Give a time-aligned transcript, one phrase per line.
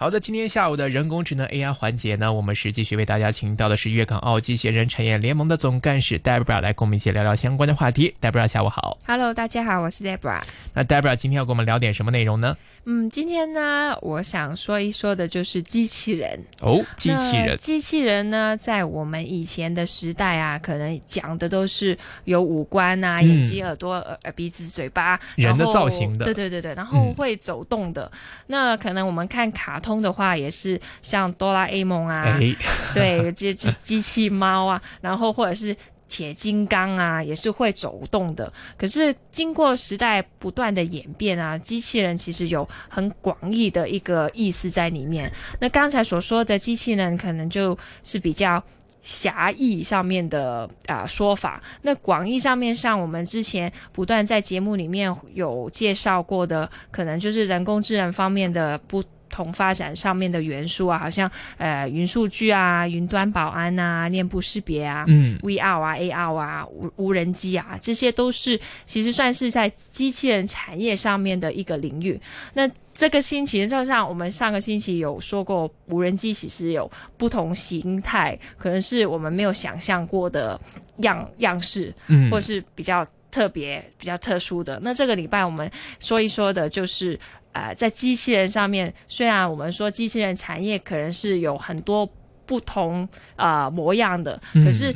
[0.00, 8.14] 好的，今天下午的人工智能 AI 环节呢，我们是继续为大家请到的是粤港澳机器人产业联盟的总干事 Debra 来跟我们一起聊聊相关的话题。
[8.20, 8.96] Debra，下午好。
[9.04, 10.40] Hello，大家好，我是 Debra。
[10.72, 12.56] 那 Debra 今天要跟我们聊点什么内容呢？
[12.84, 16.40] 嗯，今天呢，我想说一说的就是机器人。
[16.60, 17.58] 哦，机器人。
[17.58, 28.10] 机器人呢，在我们以前的时代啊，可能讲的都是有五官啊，嗯眼睛、耳朵、耳耳鼻子、嘴巴，人的造型的对对对对，然后嗯会走动的。
[28.46, 32.54] 那可能我们看卡通的话，也是像哆啦 A 梦啊，哎，
[32.92, 35.74] 对，这机机器猫啊，然后或者是
[36.06, 38.52] 铁金刚啊，也是会走动的。
[38.76, 45.32] 可是经过时代不断的演变啊，机器人其实有很广义的一个意思在里面。
[45.60, 48.62] 那刚才所说的机器人，可能就是比较。
[49.00, 72.20] 狭义上面的啊、说法，那广义上面上，我们之前不断在节目里面有介绍过的，可能就是人工智能方面的不同发展上面的元素啊，好像呃云数据啊、云端保安啊、面部识别啊、嗯，VR 啊、AR 啊、无无人机啊，这些都是其实算是在机器人产业上面的一个领域。
[72.54, 80.60] 那这个星期，就像我们上个星期有说过，无人机其实有不同形态，可能是我们没有想象过的
[80.98, 84.80] 样样式，嗯，或是比较特别、比较特殊的。
[84.82, 85.70] 那这个礼拜我们
[86.00, 87.16] 说一说的就是，
[87.58, 92.08] 呃，在机器人上面，虽然我们说机器人产业可能是有很多
[92.46, 94.94] 不同呃模样的，嗯可是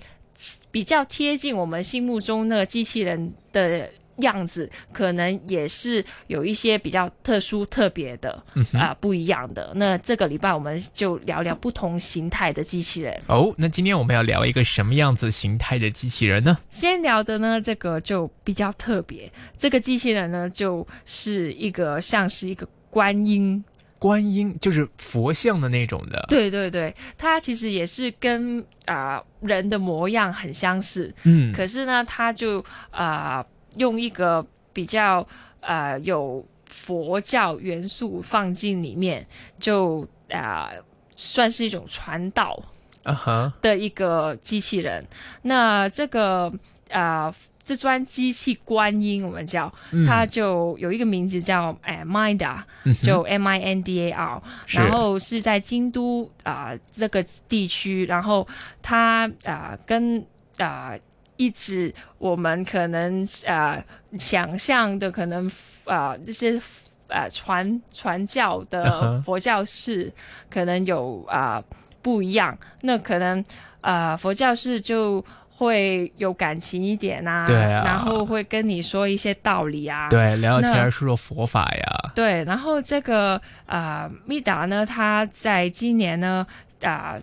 [0.70, 3.88] 比较贴近我们心目中那个机器人的。
[4.16, 9.72] 样子可能也是有一些比较特殊、特别的啊、不一样的。
[9.74, 13.20] 那这个礼拜我们就聊聊不同形态的机器人。
[13.26, 16.58] 哦，那今天我们要聊一个什么样子形态的机器人呢？
[16.70, 19.30] 先聊的呢，这个就比较特别。
[19.56, 23.64] 这个机器人呢，就是一个像是一个观音，
[23.98, 33.44] 观音就是佛像的那种的。，对对对，它其实也是跟啊、人的模样很相似，嗯，可是呢，它就啊、
[33.76, 35.26] 用一个比较
[35.60, 39.26] 呃有佛教元素放进里面，
[39.58, 40.70] 就啊、
[41.14, 42.62] 算是一种传导。
[43.02, 45.04] 啊哈，的一个机器人。
[45.42, 46.52] 那这个
[46.88, 52.62] 呃，这专机器观音，我们叫、嗯它就有一个名字叫哎 Minda，、
[53.02, 58.46] 就 M I N D A R，然后是在京都啊、这个地区，然后
[58.80, 60.24] 它啊、跟
[60.58, 60.96] 啊。
[61.42, 63.82] 一直我们可能呃
[64.18, 65.50] 想象的可能
[65.84, 66.60] 啊、这些
[67.08, 70.12] 呃传传教嗯的佛教士
[70.48, 71.60] 可能有啊、
[72.00, 73.44] 不一样，那可能
[73.80, 77.82] 啊佛教士就会有感情一点啊，对啊。
[77.84, 81.84] 然后会跟你说一些道理啊，对，聊聊天，说说佛法呀。
[82.14, 86.46] 对，然后这个呃密达呢，他在今年呢
[86.82, 87.16] 啊、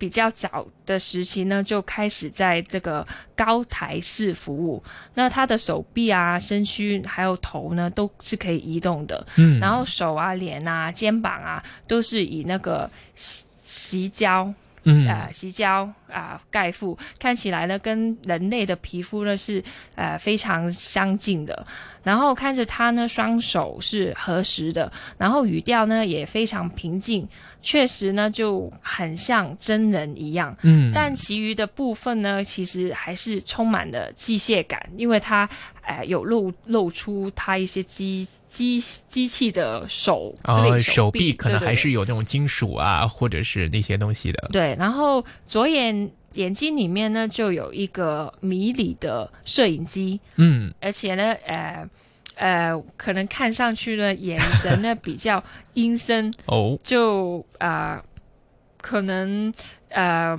[0.00, 3.06] 比较早的时期呢，就开始在这个
[3.36, 4.82] 高台式服务。
[5.12, 9.26] 那他的手臂啊、身躯还有头呢，都是可以移动的。
[9.36, 14.50] 嗯，然后手啊、脸啊、肩膀啊，都是以那个洗洗胶
[14.84, 19.62] 嗯呃洗胶啊、盖覆，看起来呢跟人类的皮肤呢是
[19.94, 21.66] 呃非常相近的。
[22.02, 27.28] 然后看着他呢双手是合十的，然后语调呢也非常平静，
[27.60, 30.56] 确实呢就很像真人一样。
[30.62, 35.46] 嗯，但其余的部分呢，其实还是充满了机械感，因为它
[35.90, 44.48] 呃有露露出他一些机机机器的手啊、对手臂可能还是有那种金属啊，或者是那些东西的。
[44.52, 51.88] 对，然后左眼眼睛里面呢就有一个迷你的摄影机，嗯，而且呢，呃
[52.36, 55.42] 呃，可能看上去呢眼神呢比较
[55.74, 58.00] 阴森， 哦，就呃
[58.80, 59.52] 可能
[59.88, 60.36] 呃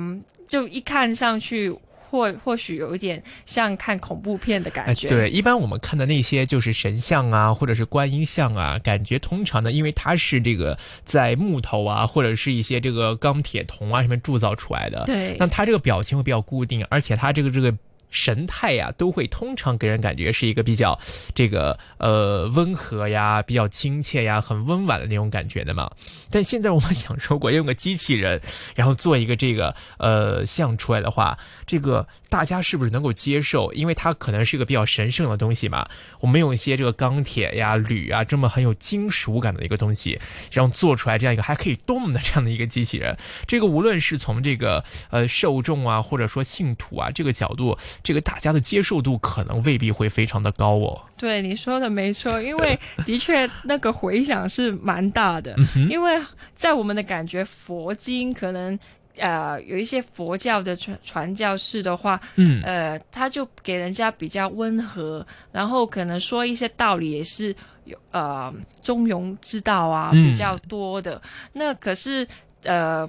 [0.48, 1.76] 就一看上去。
[2.12, 17.74] 或或许有一点像看恐怖片的哎，感觉，对，一般我们看的那些就是神像啊，或者是观音像啊，感觉通常呢，因为它是这个在木头啊，或者是一些这个钢铁铜啊上面铸造出来的，对那它这个表情会比较固定，而且它这个这个。
[18.12, 21.00] 神态呀，都会通常给人感觉是一个比较
[21.34, 25.90] 这个呃温和呀、比较亲切呀、很温婉的那种感觉的嘛。
[26.30, 28.40] 但现在我们想说过用个机器人，
[28.76, 33.72] 然后做一个这个呃像出来的话，这个大家是不是能够接受？
[33.74, 35.88] 因为它可能是一个比较神圣的东西嘛。
[36.20, 40.20] 我们用一些这个钢铁呀、铝啊这么很有金属感的一个东西，
[40.52, 43.18] 然后做出来这样一个还可以动的这样的一个机器人，
[43.48, 51.02] 这个无论是从这个呃受众啊，或者说信徒啊这个角度，这个大家的接受度可能未必会非常的高哦。
[51.18, 55.56] 对你说的没错，因为的确那个回响是蛮大的，
[55.90, 56.20] 因为
[56.56, 58.78] 在我们的感觉，佛经可能。
[59.18, 67.54] 呃，有一些佛教的传传教士的话，嗯，呃，他就给人家比较温和，然后可能说一些道理也是
[67.84, 68.52] 有呃
[68.82, 71.22] 中庸之道啊比较多的。
[71.52, 72.26] 那可是
[72.64, 73.08] 呃，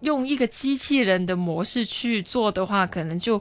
[0.00, 3.40] 用一个机器人的模式去做的话，可能就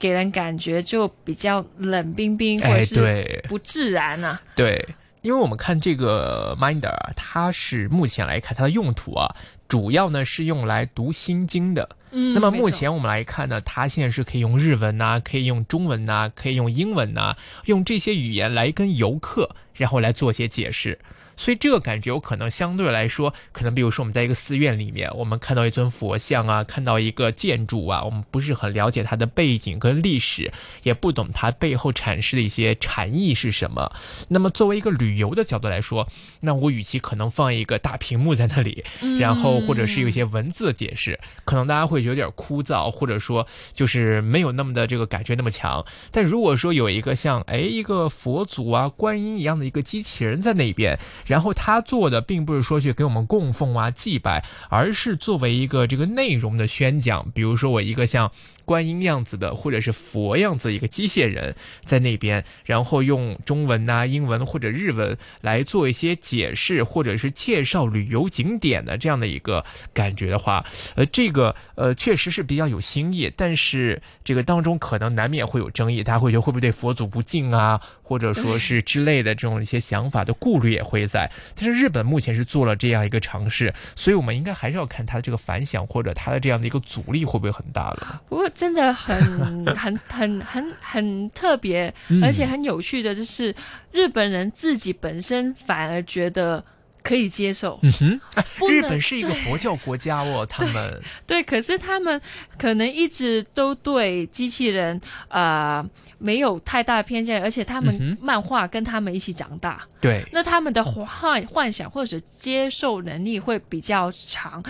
[0.00, 4.40] 给人感觉就比较冷冰冰，或者是不自然啊。
[4.56, 4.84] 对，
[5.20, 9.36] 因为我们看这个 Minder 啊，它是目前来看它的用途啊。
[9.68, 17.36] 主要呢是用来读心经的，嗯，那么目前我们来看呢，它现在是可以用日文呐，可以用中文呐，可以用英文呐，
[17.66, 20.98] 用这些语言来跟游客，然后来做些解释。
[21.36, 33.90] 所以这个感觉有可能相对来说，可能比如说我们在一个寺院里面，我们看到一尊佛像啊，看到一个建筑啊，我们不是很了解它的背景跟历史，也不懂它背后阐释的一些禅意是什么。
[34.28, 36.06] 那么作为一个旅游的角度来说，
[36.40, 38.84] 那我与其可能放一个大屏幕在那里，
[39.18, 45.82] 然后或者是有一些文字的解释，可能大家会觉得有点枯燥，或者说就是没有那么的这个感觉那么强。
[46.10, 50.98] 但如果说有一个像哎一个佛祖啊、观音一样的一个机器人在那边。
[51.24, 57.30] 然后他做的并不是说去给我们供奉啊祭拜，而是作为一个这个内容的宣讲。
[57.32, 58.32] 比如说我一个像。
[58.70, 70.64] 观音样子的，或者是佛样子一个机械人在那边，然后用中文呐、英文或者日文来做一些解释，或者是介绍旅游景点的这样的一个感觉的话，
[70.94, 81.28] 呃，这个呃确实是比较有新意，但是这个当中可能难免会有争议，大家会觉得会不会对佛祖不敬啊，或者说是之类的这种一些想法的顾虑也会在。
[81.56, 88.22] 但是日本目前是做了这样一个尝试，所以我们应该还是要看它的这个反响或者它的这样的一个阻力会不会很大了。
[88.28, 88.48] 不过。
[88.60, 89.16] 真的很
[89.74, 91.92] 很很很很特别，
[92.22, 93.54] 而且很有趣的，就是
[93.90, 96.62] 日本人自己本身反而觉得
[97.02, 97.78] 可以接受。
[97.82, 98.20] 嗯哼，
[98.68, 102.20] 日本是一个佛教国家哦，他们对，可是他们
[102.58, 105.82] 可能一直都对机器人啊
[106.18, 114.62] 没有太大偏见，而且他们漫画跟他们一起长大，对，那他们的幻幻想或者接受能力会比较强。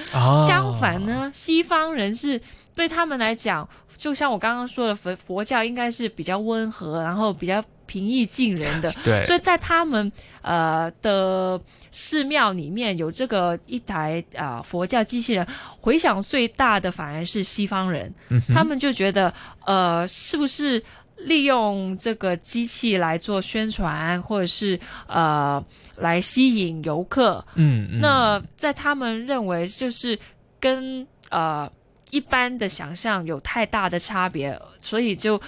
[0.47, 2.41] 相反呢，西方人是。
[2.75, 8.91] 对他们来讲，就像我刚刚说的，佛佛教应该是比较温和，然后比较平易近人的。
[9.05, 15.47] 对，所以在他们呃的寺庙里面有这个一台啊佛教机器人，
[15.81, 18.13] 回响最大的反而是西方人。
[18.29, 19.35] 嗯，他们就觉得
[19.67, 20.83] 呃，是不是
[21.17, 24.79] 利用这个机器来做宣传，或者是
[25.09, 25.63] 呃
[25.97, 27.45] 来吸引游客？
[27.57, 30.17] 嗯，那在他们认为就是
[30.61, 31.71] 跟呃。
[32.11, 35.41] 一般的想象有太大的差别，所以就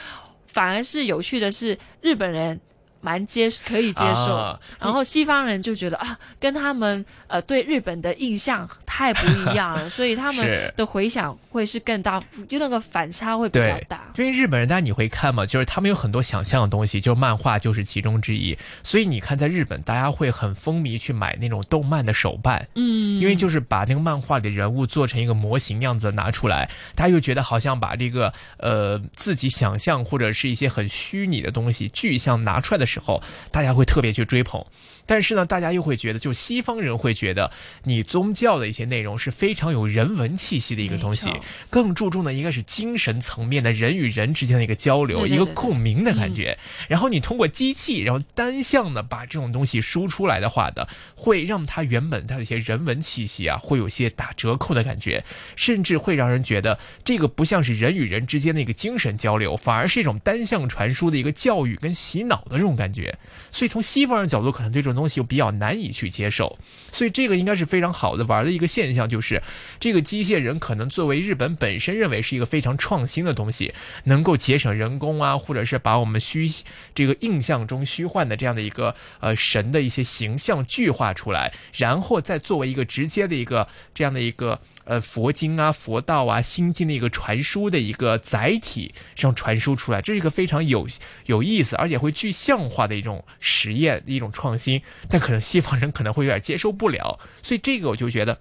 [0.47, 2.61] 反而是有趣的是日本人。
[3.03, 14.13] 蛮接可以接受，然后西方人就觉得啊，跟他们呃对日本的印象太不一样了， 所以他们的回想会是更大，就那个反差会比较大。
[14.17, 18.57] 因为日本人，大家你会看嘛，就是他们有很多想象的东西，就是漫画就是其中之一。
[18.85, 32.87] 所以你看，在日本，大家会很风靡去买那种动漫的手办，嗯，因为就是把那个漫画里的人物做成一个模型样子拿出来，大家又觉得好像把这个呃自己想象或者是一些很虚拟的东西具象拿出来的。
[32.93, 34.65] 时候，大家会特别去追捧。
[35.07, 37.51] 但是呢，大家又会觉得，就西方人会觉得，
[37.85, 41.31] 你宗教的一些内容是非常有人文气息的一个东西，
[41.69, 46.57] 更注重的应该是精神层面的人与人之间的一个交流，一个共鸣的感觉。
[46.89, 55.25] 然后你通过机器，然后单向的把这种东西输出来的话的，会让它原本它的一些人文气息啊，会有些打折扣的感觉，
[55.57, 63.19] 甚至会让人觉得这个不像是人与人之间的一个精神交流，反而是一种单向传输的一个教育跟洗脑的这种感觉。
[63.51, 64.92] 所以从西方人角度，可能对这种。
[64.95, 66.59] 东西又比较难以去接受，
[66.91, 69.43] 所以这个应该是非常好的玩的一个现象，就是
[69.79, 73.73] 这个机械人可能作为日本本身认为是一个非常创新的东西，
[74.05, 76.51] 能够节省人工啊，或者是把我们虚
[76.95, 84.61] 这个印象中虚幻的这样的一个呃神的一些形象具化出来，然后再作为一个直接的一个这样的一个。
[84.85, 90.87] 呃，佛经啊，佛道啊，心经的一个传输的一个载体上传输出来，这是一个非常有
[91.27, 94.83] 有意思，而且会具象化的一种实验，一种创新。
[95.09, 98.39] 但可能西方人可能会有点接受不了，所以这个我就觉得。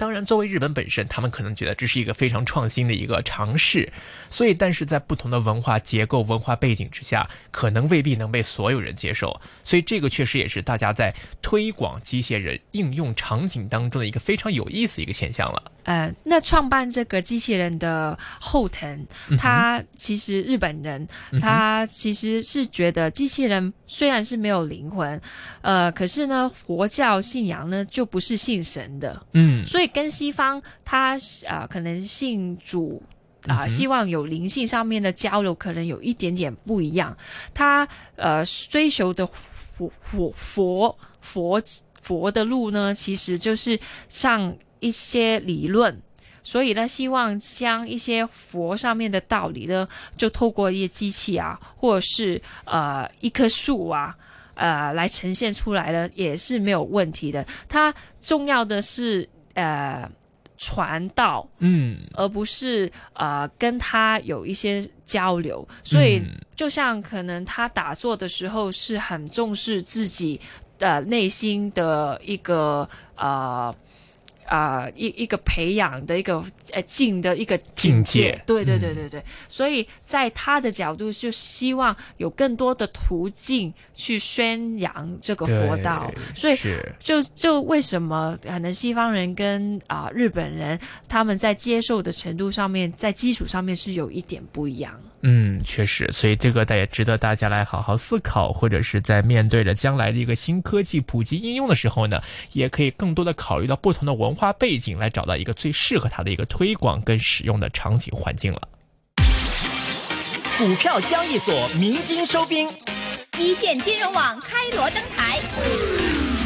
[0.00, 3.92] 当然，作为日本本身，他们可能觉得这是一个非常创新的一个尝试，
[4.30, 9.38] 所以，但是在不同的文化结构、文化背景之下，可能未必能被所有人接受。
[9.62, 15.70] 所以，这个确实也是大家在推广机械人应用场景当中的一个非常有意思一个现象了。
[15.84, 19.06] 呃，那创办这个机器人的后藤，
[19.38, 21.06] 他其实日本人，
[21.40, 25.20] 他其实是觉得机器人虽然是没有灵魂，
[25.62, 33.02] 呃，可是呢，佛教信仰呢就不是信神的，嗯，所以跟西方他啊可能信主
[33.46, 37.16] 啊，希望有灵性上面的交流，可能有一点点不一样。
[37.52, 41.62] 他呃追求的佛佛佛佛
[42.00, 43.78] 佛的路呢，其实就是
[44.08, 44.56] 像。
[44.82, 45.94] 一些理论，
[46.42, 54.16] 所以呢，希望将一些佛上面的道理呢，就透过一些机器啊，或者是呃一棵树啊，
[54.54, 57.46] 呃来呈现出来了，也是没有问题的。
[57.68, 59.28] 它重要的是
[59.60, 60.10] 呃
[60.56, 65.66] 传道，嗯，而不是呃跟他有一些交流。
[65.84, 66.20] 所以，
[66.56, 70.40] 就像可能他打坐的时候是很重视自己
[70.78, 73.74] 的内心的一个呃。
[74.50, 86.58] 啊，一一个培养的一个呃境的一个境界，对对对对对，所以在他的角度就希望有更多的途径去宣扬这个佛道，所以
[86.98, 90.76] 就就为什么可能西方人跟啊日本人
[91.08, 95.00] 他们在接受的程度上面，在基础上面是有一点不一样。
[95.22, 102.22] 嗯，确实，所以这个大也值得大家来好好思考，或者是在面对着将来的一个新科技普及应用的时候呢，
[102.52, 108.62] 也可以更多的考虑到不同的文化背景，来找到一个最适合它的一个推广跟使用的场景环境了。
[110.56, 112.68] 股票交易所鸣金收兵，
[113.38, 115.38] 一线金融网开锣登台，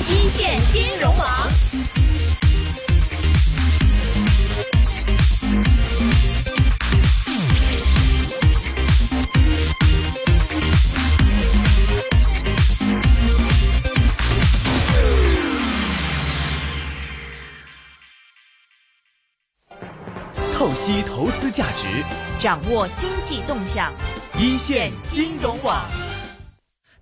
[0.08, 1.63] 一线金融网。
[22.38, 23.92] 掌握经济动向，
[24.38, 25.84] 一线金融网。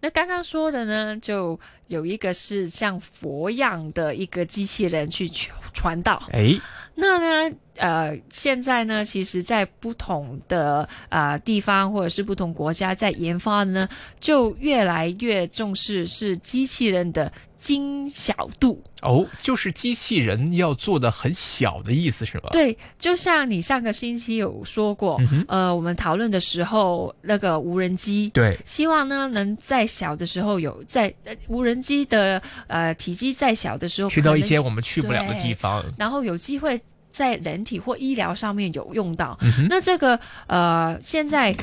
[0.01, 5.31] 那刚刚说的呢，就有一个是像佛样的一个机器人去
[5.73, 6.23] 传道。
[6.33, 6.59] 哎，
[6.95, 17.33] 那呢，呃，现在呢，其实，在不同的啊地方或者是不同国家在研发的呢，就越来越重视是机器人的。
[17.63, 22.49] 精小度哦，就是机器人要做的很小的意思是吧？
[22.51, 31.15] 对，就像你上个星期有说过，呃，我们讨论的时候，那个无人机，对，希望呢能在小的时候有在
[31.47, 36.81] 无人机的呃体积再小的时候，去到一些我们去不了的地方，然后有机会
[37.13, 39.39] 在人体或医疗上面有用到。
[39.69, 41.55] 那这个呃现在。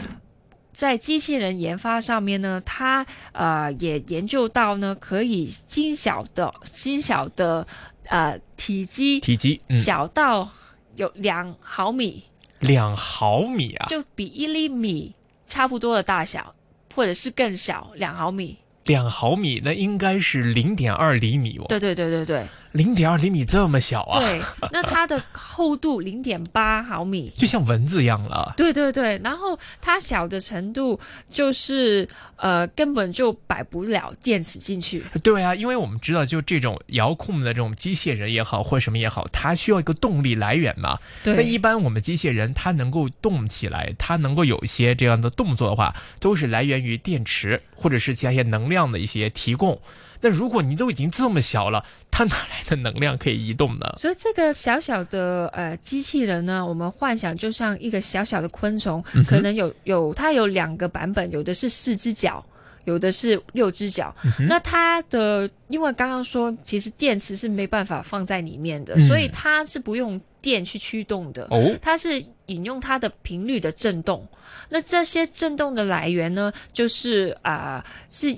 [0.80, 7.68] 在机器人研发上面呢，它呃也研究到呢，可以精小的、精小的
[8.08, 10.50] 呃体积，体积小到
[10.96, 12.24] 有两毫米，
[12.60, 15.14] 两毫米啊，就比一厘米
[15.46, 16.50] 差不多的大小，
[16.96, 18.58] 或者是更小，两毫米。
[18.86, 21.66] 两毫米，那应该是零点二厘米哦。
[21.68, 22.48] 对对对对对。
[22.72, 24.20] 零点二厘米这么小啊？
[24.20, 28.54] 对，那它的厚度零点八毫米，就像蚊子一样了。
[28.56, 31.00] 对对对，然后它小的程度
[31.30, 35.04] 就是呃根本就摆不了电池进去。
[35.24, 41.00] 对啊，因为我们知道，就这种遥控的这种机械人也好，或什么也好，它需要一个动力来源嘛。
[41.24, 41.36] 对。
[41.36, 49.82] 那一般我们机械人它能够动起来，它能够有一些这样的动作的话，都是来源于电池或者是其他一些能量的一些提供。
[50.22, 53.96] 那如果你都已经这么小了，它哪来的能量可以移动呢？
[53.98, 62.46] 所以这个小小的呃机器人呢，我们幻想就像一个小小的昆虫，可能有有它有两个版本，有的是四只脚，
[62.84, 64.14] 有的是六只脚。
[64.48, 71.48] 那它的因为刚刚说，其实电池是没办法放在里面的，所以它是不用电去驱动的。
[71.50, 74.28] 哦，它是引用它的频率的震动。
[74.68, 78.36] 那这些震动的来源呢，就是啊是。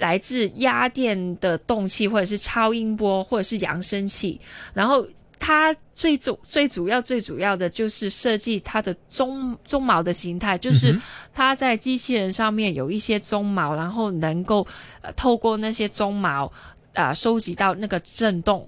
[0.00, 4.40] 来自压电的动器，或者是超音波，或者是扬声器。
[4.72, 5.06] 然后
[5.38, 10.98] 它最主最主要最主要的就是设计它的鬃鬃毛的形态，就是
[11.34, 14.66] 它在机器人上面有一些鬃毛，然后能够
[15.02, 16.50] 呃透过那些鬃毛
[16.94, 18.66] 啊收集到那个震动，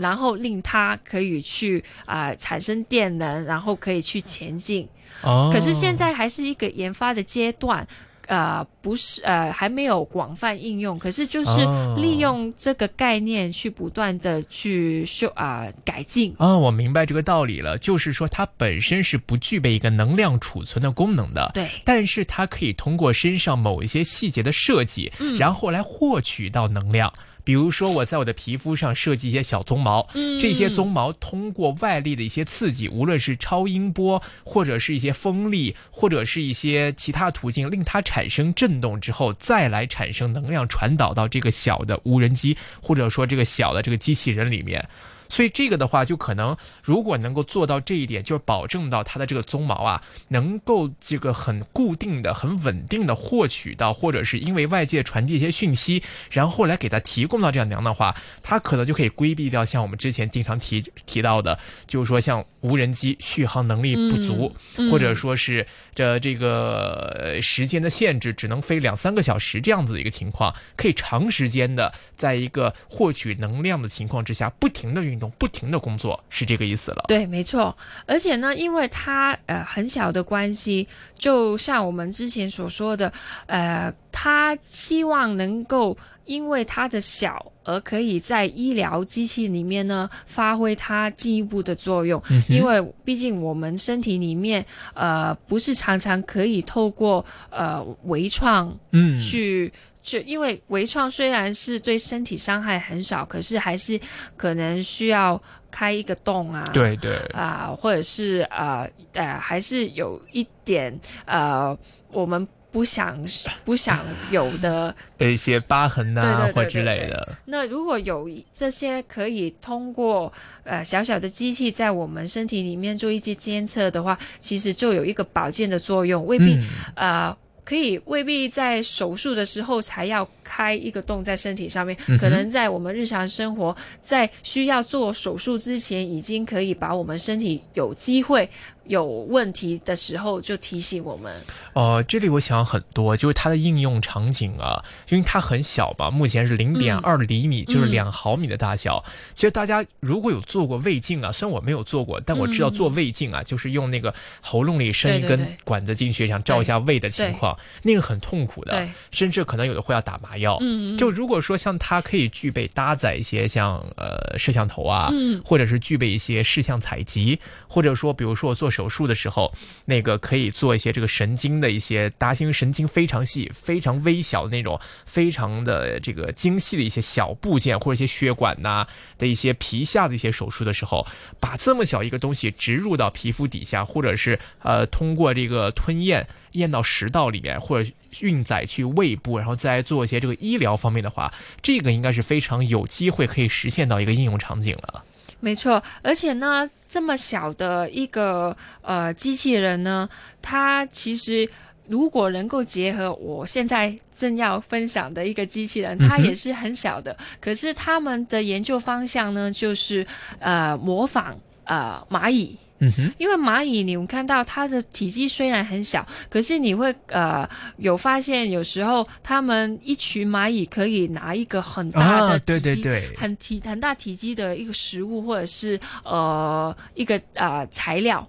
[0.00, 4.86] 然后令它可以去啊产生电能，然后可以去前进。
[5.22, 7.86] 哦，可是现在还是一个研发的阶段。
[8.28, 16.32] 呃不是呃还没有广泛应用，可是就是哦利用这个概念去不断的去修啊、改进。
[16.38, 27.12] 啊、我明白这个道理了，就是说它本身是不具备一个能量储存的功能的，对但是它可以通过身上某一些细节的设计，嗯然后来获取到能量。
[27.48, 44.86] 比如说，我在我的皮肤上设计一些小鬃毛，嗯这些鬃毛通过外力的一些刺激，无论是超音波，或者是一些风力，或者是一些其他途径，令它产生震动之后，再来产生能量传导到这个小的无人机，或者说这个小的这个机器人里面。
[45.28, 64.90] 所以这个的话，就可能如果能够做到这一点，就是保证到它的这个鬃毛啊，能够这个很固定的、很稳定的获取到，或者是因为外界传递一些讯息，然后来给它提供到这样能的话，它可能就可以规避掉像我们之前经常提提到的，就是说像无人机续航能力不足，嗯。
[64.90, 77.04] 或者说是这这个呃时间的限制，只能飞两三个小时这样子的一个情况，可以长时间的在一个获取能量的情况之下，不停的运动，不停的工作，是这个意思了。
[77.08, 77.76] 对，没错。
[78.06, 80.86] 而且呢，因为它呃很小的关系，
[81.18, 83.12] 就像我们之前所说的，
[83.46, 92.22] 呃，他希望能够因为它的小，而可以在医疗机器里面呢发挥它进一步的作用。
[92.30, 99.72] 嗯因为毕竟我们身体里面呃不是常常可以透过呃微创嗯，去。
[100.08, 104.00] 就因为微创虽然是对身体伤害很少，可是还是
[104.38, 111.76] 可能需要开一个洞啊，对对，啊、或者是呃呃，还是有一点呃，
[112.10, 113.22] 我们不想
[113.66, 114.94] 不想有的。
[115.18, 117.36] 有一些疤痕呐、对对对或之类的。
[117.44, 120.32] 那如果有这些可以通过
[120.64, 127.36] 呃小小的机器在我们身体里面做一些监测的话，其实就有一个保健的作用，未必、嗯呃。
[127.68, 138.48] 可以未必在手术的时候才要开一个洞在身体上面，嗯可能在我们日常生活，在需要做手术之前，已经可以把我们身体有机会
[138.86, 141.36] 有问题的时候就提醒我们。
[141.74, 149.04] 哦，这里我想很多，就是它的应用场景啊，因为它很小嘛，目前是零点二厘米，就是嗯两毫米的大小。
[149.34, 160.56] 其实大家如果有做过胃镜啊，虽然我没有做过，但我知道做胃镜啊，就是用那个喉咙里伸一根管子进去，想照一下胃的情况，那个很痛苦的，甚至可能有的会要打麻药。
[160.60, 169.52] 嗯，就如果说像它可以具备搭载一些像呃摄像头啊，嗯或者是具备一些视像采集，或者说比如说我做手术的时候，
[169.84, 178.86] 那个可以做一些这个神经的一些搭因为神经非常细、非常微小的那种，非常的这个精细的一些小部件或者一些血管呐、
[179.18, 181.04] 的一些皮下的一些手术的时候，
[181.40, 195.04] 把这么小一个东西植入到皮肤底下，或者是呃通过这个吞咽咽到食道里面，或者运载去胃部，然后再做一些这个医疗方面的话，这个应该是非常有机会可以实现到一个应用场景了。
[195.40, 200.08] 没错，而且呢，这么小的一个呃机器人呢，
[200.42, 201.48] 它其实
[201.86, 210.04] 如果能够结合我现在正要分享的一个机器人，它也是很小的，可是他们的研究方向呢，就是
[210.40, 212.58] 呃模仿呃蚂蚁。
[212.80, 228.26] 嗯哼，因为蚂蚁，你们看到它的体积虽然很小，可是你会呃有发现，有时候它们一群蚂蚁可以拿一个很大的啊，体积、对对对，很体很大体积的一个食物，或者是呃一个呃材料，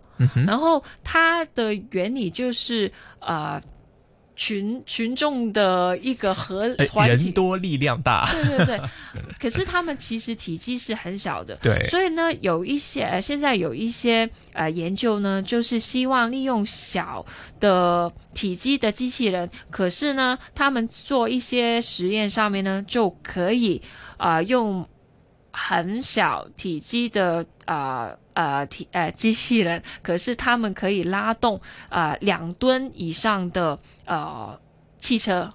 [0.48, 3.62] 然后它的原理就是呃
[4.40, 7.26] 群群众的一个合呃团体。
[7.26, 7.34] 人。
[7.34, 8.80] 多力量大，对对对，
[9.40, 11.84] 可是他们其实体积是很小的，对。
[11.90, 17.26] 所以呢，有一些呃现在有一些呃研究呢，就是希望利用小
[17.60, 23.82] 的体积的机器人，可是呢，他们做一些实验上面呢，就可以
[24.18, 24.88] 呃用
[25.62, 34.58] 很小体积的呃呃体呃机器人，可是他们可以拉动呃两吨以上的呃
[34.98, 35.54] 汽车。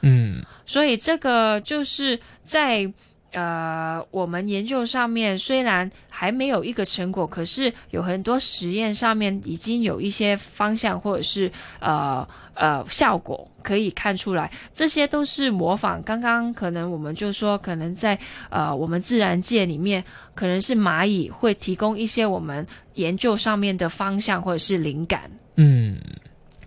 [0.00, 2.92] 嗯所以这个就是在
[3.32, 12.26] 呃我们研究上面虽然还没有一个成果，可是有很多实验上面已经有一些方向或者是呃
[12.58, 16.02] 呃效果可以看出来，这些都是模仿。
[16.02, 18.18] 刚刚可能我们就说，可能在
[18.50, 25.30] 呃我们自然界里面，可能是蚂蚁会提供一些我们研究上面的方向或者是灵感。
[25.56, 25.96] 嗯。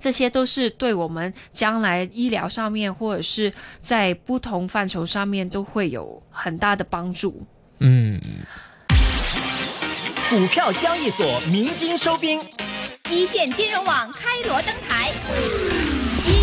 [0.03, 7.39] 这些都是对我们将来医疗上面，或者是在不同范畴上面都会有很大的帮助。
[7.77, 8.19] 嗯，
[10.27, 12.41] 股票交易所鸣金收兵，
[13.11, 15.11] 一线金融网开锣登台，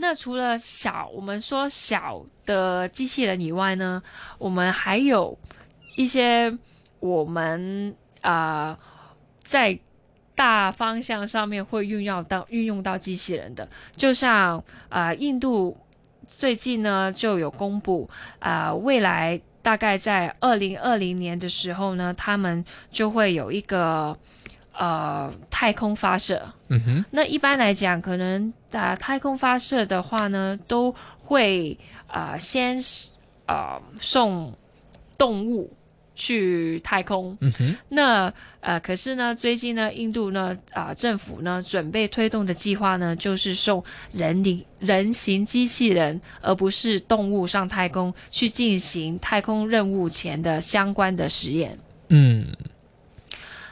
[0.00, 4.02] 那除了小，我们说小的机器人以外呢，
[4.38, 5.38] 我们还有
[5.94, 6.50] 一些
[7.00, 8.78] 我们啊、
[9.42, 9.78] 在
[10.34, 15.76] 大方向上面会运用到运用到机器人的，就像啊、印度
[16.26, 18.08] 最近呢就有公布
[18.38, 24.16] 啊、未来大概在二零二零年的时候呢，他们就会有一个
[24.72, 26.42] 呃太空发射。
[26.68, 32.78] 嗯哼，那一般来讲，可能啊、太空发射的话呢，都会啊、先
[33.46, 34.54] 啊、送
[35.18, 35.72] 动物
[36.14, 37.36] 去太空。
[37.40, 51.76] 嗯哼，那呃，可是呢，最近呢，印度呢啊、政府呢准备推动的计划呢，就是送人力人形机器人，而不是动物上太空去进行太空任务前的相关的实验。
[52.08, 52.46] 嗯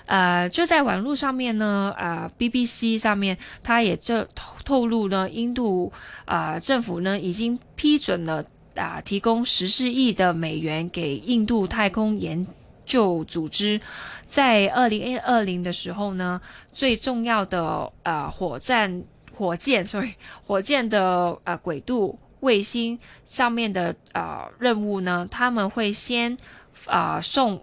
[0.09, 5.93] 呃，就在网络上面呢，呃，BBC 上面，它也就透透露呢，印度
[6.25, 8.43] 啊、政府呢已经批准了
[8.75, 12.47] 啊、提供十四亿的美元给印度太空研
[12.87, 13.79] 究组织，
[14.27, 16.41] 在二零二零的时候呢，
[16.73, 19.05] 最重要的呃火箭
[19.37, 20.15] 火箭，sorry，
[20.47, 21.95] 火箭的呃轨道
[22.41, 26.35] 卫星上面的呃任务呢，他们会先
[26.87, 27.63] 啊、送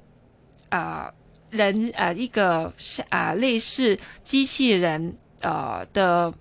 [0.70, 1.12] 啊。
[1.56, 6.34] 人呃一个是啊、类似机器人呃的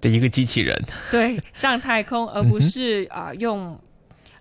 [0.00, 0.78] 的一个机器人。
[1.10, 3.78] 对上太空，而不是啊、用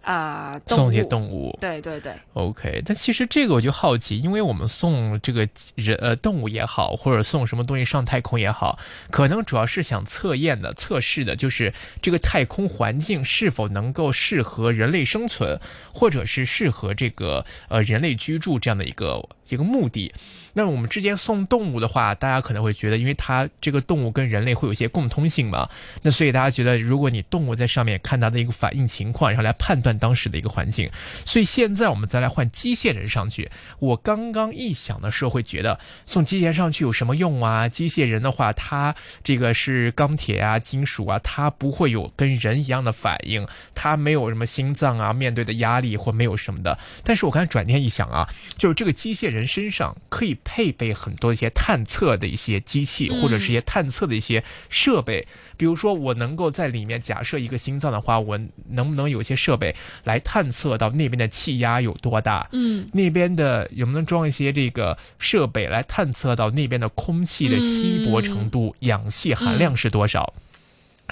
[0.03, 1.57] 啊、送些动物。
[1.61, 8.77] 对对对，OK，但其实这个我就好奇，因为我们送这个人呃动物也好，或者送什么东西上太空也好，
[9.09, 15.59] 可能主要是想测验的、测试的，就是这个太空环境是否能够适合人类生存，
[15.93, 20.13] 或者是适合这个呃人类居住这样的一个一个目的。
[20.55, 25.67] 那我们之间送动物的话，大家可能会觉得，因为它这个动物跟人类会有一些共通性嘛，
[26.03, 30.89] 那所以大家觉得，如果你动物在上面看它的一个反应情况，然后来判断当时的一个环境，
[31.25, 33.49] 所以现在我们再来换机械人上去。
[33.79, 37.67] 我刚刚一想的时候，会觉得送机械人上去有什么用啊？
[37.67, 46.77] 机械人的话，它这个是钢铁啊、金属啊，它不会有跟人一样的反应，它没有什么心脏啊面对的压力或没有什么的。
[47.03, 48.27] 但是我刚才转念一想啊，
[48.57, 55.27] 就是这个机械人身上可以配备很多一些探测的一些机器，或者是一些探测的一些设备。
[55.55, 62.47] 比如说，我能够在里面假设一个心脏的话，我能不能有一些设备来探测到那边的气压有多大？
[62.51, 70.33] 嗯，那边的有没有装一些这个设备来探测到那边的空气的稀薄程度、氧气含量是多少？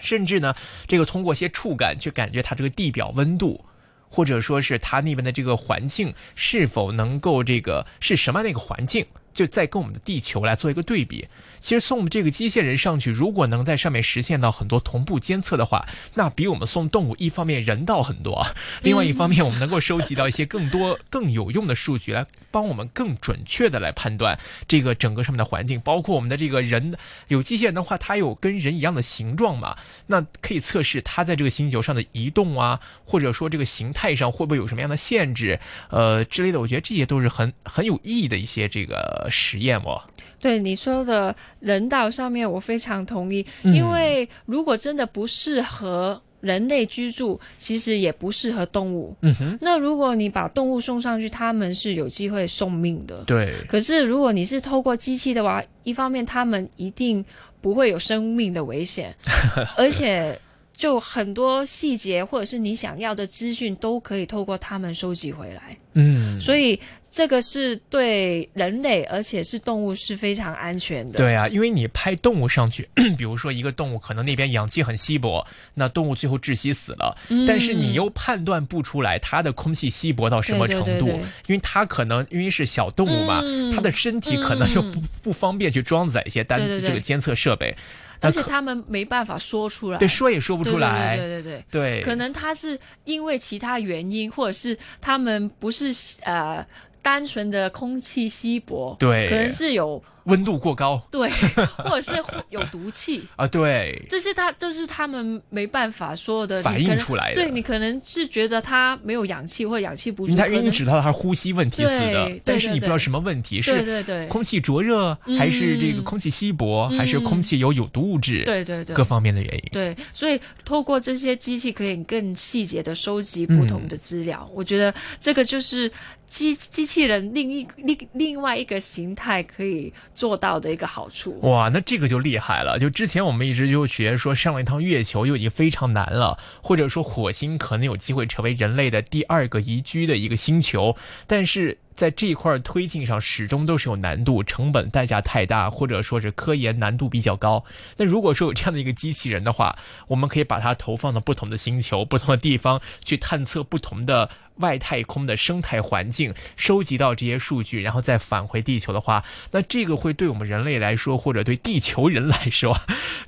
[0.01, 0.55] 甚至呢，
[0.87, 3.65] 这个通过一些触感去感觉它这个地表温度。
[4.13, 11.27] 或者说是它那边的这个环境是否能够这个是什么样的一个环境，就再跟我们的地球来做一个对比。
[11.59, 18.47] 其实送我们这个机械人上去，如果能在上面实现到很多同步监测的话，那比我们送动物一方面人道很多，
[18.81, 35.59] 另外一方面我们能够收集到一些更多更有用的数据，来帮我们更准确的来判断这个整个上面的环境，包括我们的这个人有机械人的话，它有跟人一样的形状嘛，那可以测试它在这个星球上的移动啊，或者说这个形态上会不会有什么样的限制，
[35.91, 40.01] 呃之类的，我觉得这些都是很很有意义的一些这个实验哦。
[40.39, 49.15] 对你说的人道上面，我非常同意，嗯因为如果真的不适合人类居住，其实也不适合动物。
[49.21, 53.23] 嗯哼，那如果你把动物送上去，他们是有机会送命的。
[53.25, 57.23] 对，可是如果你是透过机器的话，一方面他们一定
[57.61, 59.15] 不会有生命的危险，
[59.77, 60.35] 而且
[60.75, 65.77] 就很多细节或者是你想要的资讯都可以透过他们收集回来。
[65.93, 66.79] 嗯，所以
[67.11, 71.17] 这个是对人类，而且是动物是非常安全的。
[71.17, 77.45] 对啊，因为你拍动物上去， 比如说一个动物可能那边氧气很稀薄，那动物最后窒息死了，嗯。
[77.45, 81.19] 但是你又判断不出来它的空气稀薄到什么程度，对对对对。
[81.47, 83.71] 因为它可能因为是小动物嘛，嗯。
[83.71, 87.75] 它的身体可能又不、不方便去装载一些单这个监测设备，
[88.19, 89.97] 而且他们没办法说出来。
[89.97, 92.01] 对说也说不不出来，对对对对对。
[92.01, 95.80] 对，可能他是因为其他原因，或者是他们不是
[96.23, 96.65] 呃
[97.01, 99.27] 单纯的空气稀薄，对。
[99.27, 101.01] 可能是有温度过高。
[101.09, 101.29] 对，
[101.85, 107.35] 或者是有毒气， 啊，对，这是他，这是他们没办法说的反映出来的。
[107.35, 114.27] 对你可能是觉得他没有氧气或氧气不足，他因为你只知道他是呼吸问题死的，但是你不知道什么问题是对对对。
[114.27, 118.95] 空气灼热，还是这个嗯空气稀薄，还是嗯空气有有毒物质，对对对。
[118.95, 119.63] 各方面的原因。
[119.71, 124.49] 对，所以透过这些机器，可以更细节的收集不同的资料。
[124.53, 125.91] 我觉得这个就是
[126.31, 131.37] 机机器人另一另另外一个形态可以做到的一个好处。
[131.41, 132.79] 哇，那这个就厉害了。
[132.79, 140.95] 就之前我们一直就觉得说上了一趟月球就已经非常难了，或者说火星可能有机会成为人类的第二个宜居的一个星球，
[141.27, 147.65] 但是在这一块推进上始终都是有难度，成本代价太大，或者说是科研难度比较高。
[147.97, 154.29] 那如果说有这样的一个机器人的话，我们可以把它投放到不同的星球、不同的地方去探测不同的。
[154.57, 162.77] 外太空的生态环境，收集到这些数据，然后再返回地球的话，那这个会对我们人类来说，或者对地球人来说，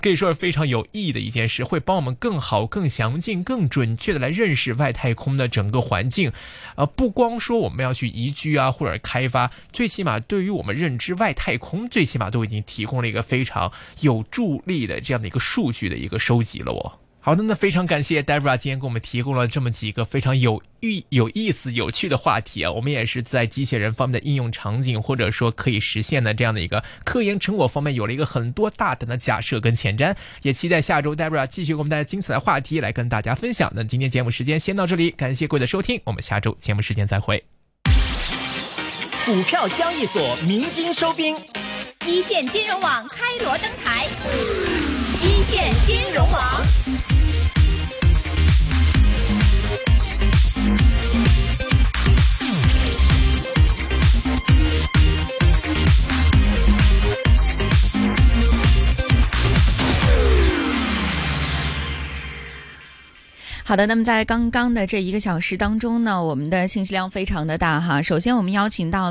[0.02, 6.32] 可以说是非常有意义的一件事，会帮我们更好、更详尽、更准确的来认识外太空的整个环境。
[6.76, 17.03] 呃，不光说我们要去宜居啊，或者开发，最起码对于我们认知外太空，最起码都已经提供了一个非常有助力的这样的一个数据的一个收集了哦。
[17.26, 22.70] 好的，那非常感谢 Debra 今天给我们提供了这么几个非常有意、有意思、有趣的话题啊。
[22.70, 30.14] 我们也是在机器人方面的应用场景，或者说可以实现的这样的一个科研成果方面，有了一个很多大胆的假设跟前瞻。
[30.42, 33.72] 也期待下周 Debra 继续给我们带来精彩的话题来跟大家分享。
[33.74, 37.42] 那今天节目时间先到这里，感谢各位的收听，我们下周节目时间再会。
[39.26, 41.38] 股票交易所鸣金收兵，
[42.06, 44.08] 一线金融网开锣登台，
[45.22, 46.83] 一线金融网。
[63.74, 68.00] 好的，那么在刚刚的这一个小时当中呢，我们的信息量非常的大哈。
[68.04, 69.02] 首先，我们邀请到。